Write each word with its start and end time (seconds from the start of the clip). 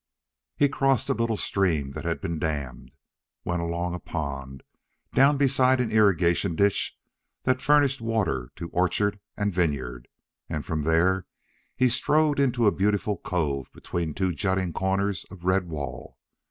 He 0.57 0.67
crossed 0.67 1.09
a 1.09 1.13
little 1.13 1.37
stream 1.37 1.91
that 1.91 2.05
had 2.05 2.21
been 2.21 2.39
dammed, 2.39 2.89
went 3.43 3.61
along 3.61 3.93
a 3.93 3.99
pond, 3.99 4.63
down 5.13 5.37
beside 5.37 5.79
an 5.79 5.91
irrigation 5.91 6.55
ditch 6.55 6.97
that 7.43 7.61
furnished 7.61 8.01
water 8.01 8.49
to 8.55 8.69
orchard 8.71 9.19
and 9.37 9.53
vineyard, 9.53 10.07
and 10.49 10.65
from 10.65 10.81
there 10.81 11.27
he 11.75 11.87
strode 11.87 12.39
into 12.39 12.65
a 12.65 12.71
beautiful 12.71 13.15
cove 13.17 13.71
between 13.73 14.15
two 14.15 14.33
jutting 14.33 14.73
corners 14.73 15.23
of 15.29 15.45
red 15.45 15.69
wall. 15.69 16.17